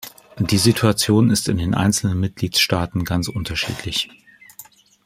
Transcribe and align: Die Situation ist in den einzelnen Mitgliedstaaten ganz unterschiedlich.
Die 0.39 0.57
Situation 0.57 1.29
ist 1.29 1.47
in 1.47 1.57
den 1.59 1.75
einzelnen 1.75 2.19
Mitgliedstaaten 2.19 3.03
ganz 3.05 3.27
unterschiedlich. 3.27 4.09